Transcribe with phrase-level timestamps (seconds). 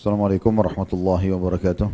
[0.00, 1.92] Assalamualaikum warahmatullahi wabarakatuh.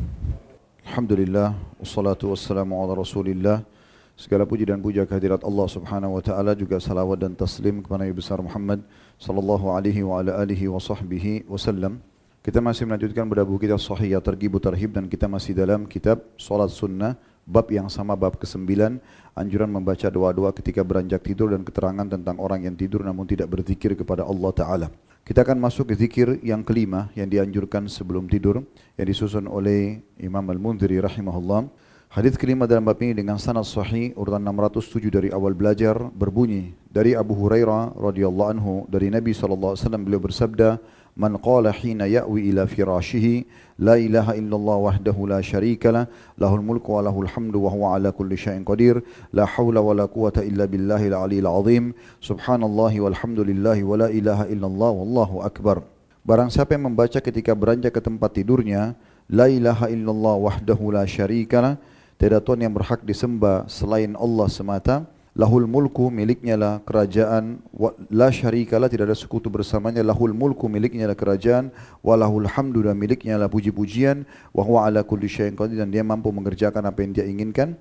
[0.86, 3.66] Alhamdulillah, wassalatu wassalamu ala rasulillah.
[4.14, 8.14] Segala puji dan puja kehadirat Allah subhanahu wa ta'ala juga salawat dan taslim kepada Nabi
[8.14, 8.86] besar Muhammad
[9.18, 11.98] sallallahu alaihi wa ala alihi wa sahbihi wasallam.
[12.46, 16.70] Kita masih melanjutkan pada buku kita Sahih Targhib Tarhib dan kita masih dalam kitab Salat
[16.70, 19.02] Sunnah bab yang sama bab ke-9
[19.34, 23.98] anjuran membaca doa-doa ketika beranjak tidur dan keterangan tentang orang yang tidur namun tidak berzikir
[23.98, 24.88] kepada Allah taala.
[25.26, 28.62] Kita akan masuk ke zikir yang kelima yang dianjurkan sebelum tidur
[28.94, 31.66] yang disusun oleh Imam Al-Mundhiri rahimahullah.
[32.14, 37.18] Hadis kelima dalam bab ini dengan sanad sahih urutan 607 dari awal belajar berbunyi dari
[37.18, 40.68] Abu Hurairah radhiyallahu anhu dari Nabi sallallahu alaihi wasallam beliau bersabda
[41.16, 43.48] man qala hina ya'wi ila firashihi
[43.80, 46.04] la ilaha illallah wahdahu la syarika lah
[46.36, 49.00] lahul mulku wa lahul hamdu wa huwa ala kulli syai'in qadir
[49.32, 54.92] la haula wa la quwata illa billahil aliyil azim subhanallahi walhamdulillahi wa la ilaha illallah
[54.92, 55.80] wallahu akbar.
[56.26, 58.92] Barang siapa yang membaca ketika beranjak ke tempat tidurnya
[59.32, 61.74] la ilaha illallah wahdahu la syarika lah
[62.16, 67.60] tidak tuhan yang berhak disembah selain Allah semata lahul mulku miliknya lah kerajaan.
[68.08, 70.00] La syarikalah tidak ada sekutu bersamanya.
[70.00, 71.70] Lahul mulku miliknya lah kerajaan.
[72.00, 74.24] Walahul hamdu dan miliknya lah puji-pujian.
[74.56, 75.76] Wa huwa ala kulli syai'in qadir.
[75.84, 77.76] Dan dia mampu mengerjakan apa yang dia inginkan.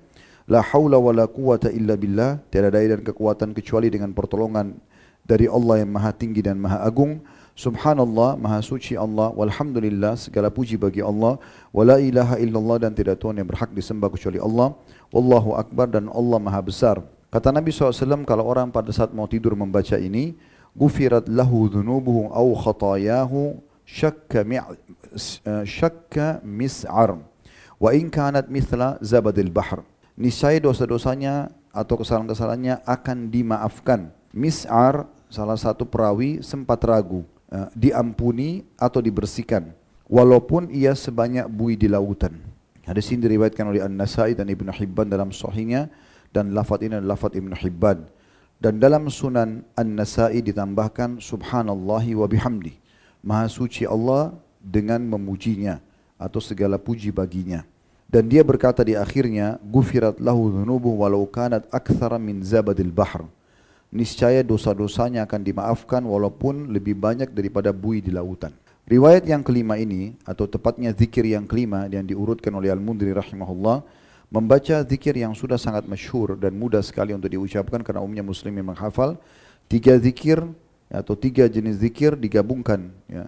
[0.46, 2.44] La haula wala quwata illa billah.
[2.52, 4.76] Tiada daya dan kekuatan kecuali dengan pertolongan
[5.26, 7.24] dari Allah yang maha tinggi dan maha agung.
[7.56, 11.40] Subhanallah, maha suci Allah, walhamdulillah, segala puji bagi Allah,
[11.72, 14.76] wala ilaha illallah dan tidak Tuhan yang berhak disembah kecuali Allah,
[15.08, 17.15] wallahu akbar dan Allah maha besar.
[17.26, 20.38] Kata Nabi SAW kalau orang pada saat mau tidur membaca ini,
[20.72, 27.18] gufirat lahu dhunubuhu au khatayahu syakka, eh, syakka mis'ar.
[27.76, 29.84] Wa in kanat mithla zabadil bahr.
[30.16, 34.08] Niscaya dosa-dosanya atau kesalahan-kesalahannya akan dimaafkan.
[34.32, 37.26] Mis'ar, salah satu perawi sempat ragu.
[37.46, 39.70] Eh, diampuni atau dibersihkan.
[40.06, 42.38] Walaupun ia sebanyak bui di lautan.
[42.86, 45.90] Hadis ini diriwayatkan oleh An-Nasai dan Ibn Hibban dalam sahihnya
[46.36, 48.04] dan lafaz ini adalah lafaz Ibn Hibban.
[48.60, 52.76] Dan dalam sunan An-Nasai ditambahkan Subhanallahi wa bihamdi.
[53.24, 55.80] Maha suci Allah dengan memujinya
[56.20, 57.64] atau segala puji baginya.
[58.06, 63.24] Dan dia berkata di akhirnya, Gufirat lahu dhunubuh walau kanat akthara min zabadil bahr.
[63.90, 68.52] Niscaya dosa-dosanya akan dimaafkan walaupun lebih banyak daripada bui di lautan.
[68.86, 73.82] Riwayat yang kelima ini, atau tepatnya zikir yang kelima yang diurutkan oleh Al-Mundri rahimahullah,
[74.30, 78.74] membaca zikir yang sudah sangat masyhur dan mudah sekali untuk diucapkan karena umumnya muslim yang
[78.74, 79.14] menghafal
[79.70, 80.42] tiga zikir
[80.90, 83.26] atau tiga jenis zikir digabungkan ya.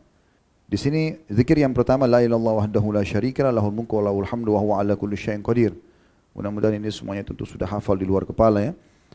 [0.68, 4.52] Di sini zikir yang pertama la ilallah wahdahu la syarika lahul mulku wa lahul hamdu
[4.52, 5.72] wa huwa ala kulli syai'in qadir.
[6.36, 8.72] Mudah-mudahan ini semuanya tentu sudah hafal di luar kepala ya.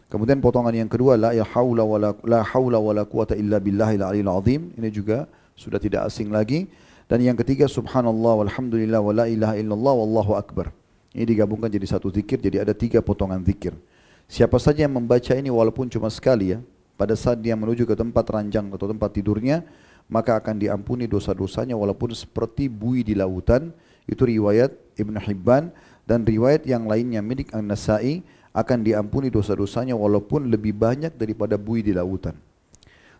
[0.09, 4.73] Kemudian potongan yang kedua la haula wala la haula wala quwata illa billahil aliyil azim.
[4.81, 6.65] Ini juga sudah tidak asing lagi.
[7.05, 10.73] Dan yang ketiga subhanallah walhamdulillah wa la ilaha illallah wallahu akbar.
[11.13, 13.77] Ini digabungkan jadi satu zikir, jadi ada tiga potongan zikir.
[14.25, 16.59] Siapa saja yang membaca ini walaupun cuma sekali ya,
[16.97, 19.61] pada saat dia menuju ke tempat ranjang atau tempat tidurnya,
[20.09, 23.69] maka akan diampuni dosa-dosanya walaupun seperti bui di lautan.
[24.09, 25.71] Itu riwayat Ibn Hibban
[26.03, 31.95] dan riwayat yang lainnya milik An-Nasai akan diampuni dosa-dosanya walaupun lebih banyak daripada bui di
[31.95, 32.37] lautan.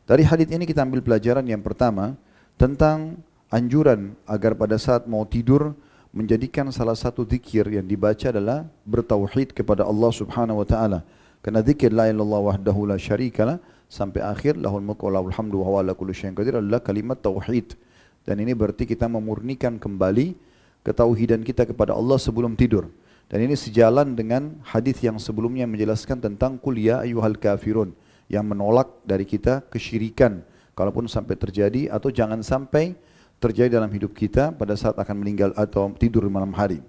[0.04, 2.20] Dari hadis ini kita ambil pelajaran yang pertama
[2.60, 3.18] tentang
[3.48, 5.72] anjuran agar pada saat mau tidur
[6.14, 11.00] menjadikan salah satu zikir yang dibaca adalah bertauhid kepada Allah Subhanahu wa taala.
[11.42, 13.58] Karena zikir la ilaha wahdahu la syarikalah
[13.90, 17.18] sampai akhir lahul mulku wa lahul hamdu wa huwa ala kulli syai'in qadir adalah kalimat
[17.18, 17.74] tauhid.
[18.24, 20.38] Dan ini berarti kita memurnikan kembali
[20.86, 22.88] ketauhidan kita kepada Allah sebelum tidur.
[23.28, 27.92] Dan ini sejalan dengan hadis yang sebelumnya menjelaskan tentang kuliah ayuhal kafirun
[28.30, 30.46] yang menolak dari kita kesyirikan
[30.78, 32.94] kalaupun sampai terjadi atau jangan sampai
[33.44, 36.80] terjadi dalam hidup kita pada saat akan meninggal atau tidur malam hari.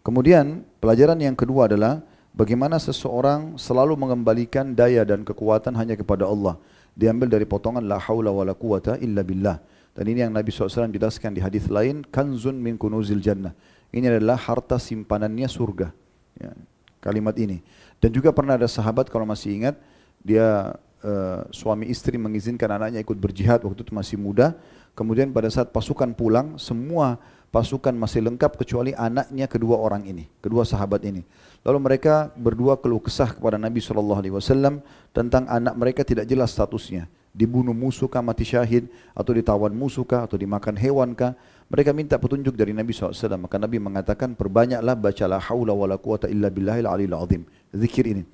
[0.00, 2.00] Kemudian pelajaran yang kedua adalah
[2.32, 6.56] bagaimana seseorang selalu mengembalikan daya dan kekuatan hanya kepada Allah.
[6.96, 9.60] Diambil dari potongan la haula wala quwata illa billah.
[9.92, 13.52] Dan ini yang Nabi SAW jelaskan di hadis lain, kanzun min kunuzil jannah.
[13.92, 15.88] Ini adalah harta simpanannya surga.
[16.36, 16.52] Ya,
[17.00, 17.64] kalimat ini.
[18.00, 19.76] Dan juga pernah ada sahabat kalau masih ingat,
[20.20, 24.56] dia uh, suami istri mengizinkan anaknya ikut berjihad waktu itu masih muda.
[24.96, 27.20] Kemudian pada saat pasukan pulang, semua
[27.52, 31.20] pasukan masih lengkap kecuali anaknya kedua orang ini, kedua sahabat ini.
[31.66, 34.80] Lalu mereka berdua keluh kesah kepada Nabi SAW
[35.12, 37.08] tentang anak mereka tidak jelas statusnya.
[37.36, 41.36] Dibunuh musuh kah, mati syahid, atau ditawan musuh kah, atau dimakan hewan kah.
[41.68, 43.12] Mereka minta petunjuk dari Nabi SAW.
[43.36, 47.44] Maka Nabi mengatakan, perbanyaklah bacalah haula wa la quwata illa billahil alil azim.
[47.76, 48.24] Zikir ini.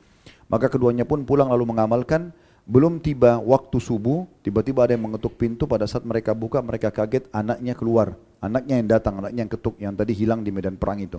[0.46, 2.30] Maka keduanya pun pulang lalu mengamalkan
[2.62, 7.26] belum tiba waktu subuh, tiba-tiba ada yang mengetuk pintu pada saat mereka buka, mereka kaget
[7.34, 8.14] anaknya keluar.
[8.42, 11.18] Anaknya yang datang, anaknya yang ketuk, yang tadi hilang di medan perang itu.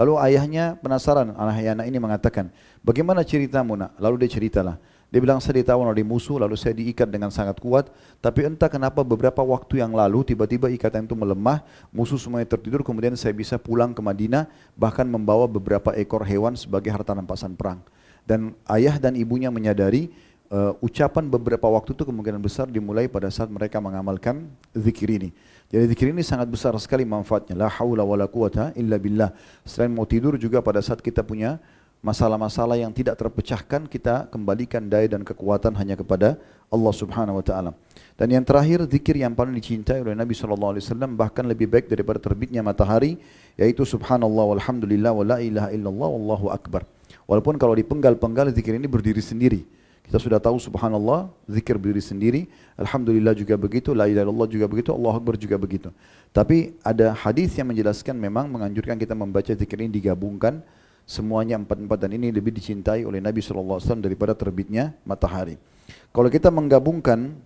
[0.00, 2.52] Lalu ayahnya penasaran, anak-anak ini mengatakan,
[2.84, 3.96] bagaimana ceritamu nak?
[4.00, 4.76] Lalu dia ceritalah.
[5.08, 7.88] Dia bilang saya ditawan oleh musuh lalu saya diikat dengan sangat kuat
[8.20, 13.16] tapi entah kenapa beberapa waktu yang lalu tiba-tiba ikatan itu melemah musuh semuanya tertidur kemudian
[13.16, 14.44] saya bisa pulang ke Madinah
[14.76, 17.80] bahkan membawa beberapa ekor hewan sebagai harta rampasan perang
[18.28, 20.12] dan ayah dan ibunya menyadari
[20.52, 25.30] uh, ucapan beberapa waktu itu kemungkinan besar dimulai pada saat mereka mengamalkan zikir ini
[25.68, 29.30] jadi zikir ini sangat besar sekali manfaatnya la haula wala quwata illa billah
[29.64, 31.60] selain mau tidur juga pada saat kita punya
[31.98, 37.70] masalah-masalah yang tidak terpecahkan kita kembalikan daya dan kekuatan hanya kepada Allah Subhanahu wa taala.
[38.14, 41.86] Dan yang terakhir zikir yang paling dicintai oleh Nabi sallallahu alaihi wasallam bahkan lebih baik
[41.90, 43.18] daripada terbitnya matahari
[43.58, 46.82] yaitu subhanallah walhamdulillah wala ilaha illallah wallahu akbar.
[47.26, 49.60] Walaupun kalau dipenggal-penggal zikir ini berdiri sendiri.
[50.08, 52.40] Kita sudah tahu subhanallah, zikir berdiri sendiri,
[52.80, 55.92] alhamdulillah juga begitu, la ilaha illallah juga begitu, Allah akbar juga begitu.
[56.32, 60.64] Tapi ada hadis yang menjelaskan memang menganjurkan kita membaca zikir ini digabungkan
[61.04, 65.60] semuanya empat-empat dan ini lebih dicintai oleh Nabi SAW daripada terbitnya matahari.
[66.08, 67.36] Kalau kita menggabungkan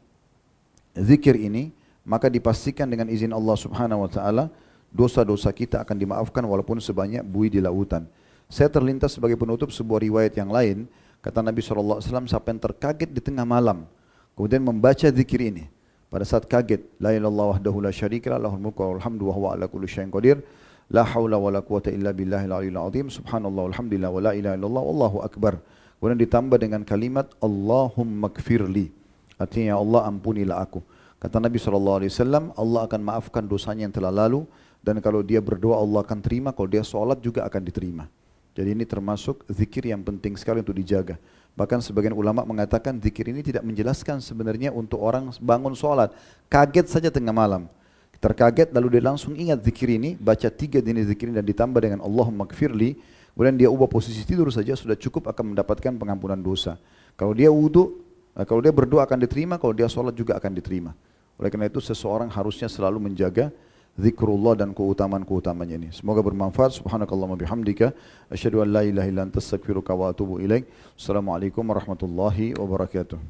[0.94, 1.74] zikir ini,
[2.06, 4.44] maka dipastikan dengan izin Allah Subhanahu Wa Taala
[4.94, 8.06] dosa-dosa kita akan dimaafkan walaupun sebanyak buih di lautan.
[8.46, 10.86] Saya terlintas sebagai penutup sebuah riwayat yang lain,
[11.22, 13.86] kata Nabi SAW, siapa yang terkaget di tengah malam,
[14.34, 15.70] kemudian membaca zikir ini,
[16.12, 19.64] pada saat kaget, la ilallah wahdahu la syarika lahul mulku wa hamdu wa huwa ala
[19.70, 20.42] kulli syai'in qadir,
[20.92, 23.08] La haula wa la quwata illa billahil aliyil azim.
[23.08, 25.56] Subhanallah walhamdulillah wa la ilaha illallah wallahu akbar.
[25.96, 28.92] Kemudian ditambah dengan kalimat Allahumma kfirli.
[29.40, 30.84] Artinya ya Allah ampunilah aku.
[31.16, 31.96] Kata Nabi SAW,
[32.52, 34.44] Allah akan maafkan dosanya yang telah lalu.
[34.84, 36.52] Dan kalau dia berdoa Allah akan terima.
[36.52, 38.04] Kalau dia sholat juga akan diterima.
[38.52, 41.16] Jadi ini termasuk zikir yang penting sekali untuk dijaga.
[41.56, 46.12] Bahkan sebagian ulama mengatakan zikir ini tidak menjelaskan sebenarnya untuk orang bangun sholat.
[46.48, 47.68] Kaget saja tengah malam
[48.22, 51.98] terkaget lalu dia langsung ingat zikir ini, baca tiga jenis zikir ini dan ditambah dengan
[52.06, 52.94] Allahumma kfirli,
[53.34, 56.78] kemudian dia ubah posisi tidur saja sudah cukup akan mendapatkan pengampunan dosa.
[57.18, 57.98] Kalau dia wudhu,
[58.38, 60.94] eh, kalau dia berdoa akan diterima, kalau dia sholat juga akan diterima.
[61.34, 63.50] Oleh karena itu seseorang harusnya selalu menjaga
[64.00, 65.88] zikrullah dan keutamaan-keutamanya ini.
[65.94, 66.74] Semoga bermanfaat.
[66.74, 67.94] Subhanakallahumma bihamdika
[68.26, 70.66] asyhadu an la ilaha illa anta astaghfiruka wa atubu ilaik.
[70.98, 73.22] Assalamualaikum warahmatullahi wabarakatuh.